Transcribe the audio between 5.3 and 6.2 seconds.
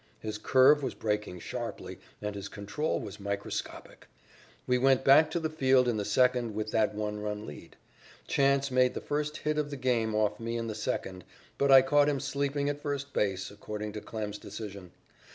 the field in the